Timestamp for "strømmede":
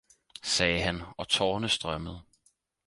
1.69-2.21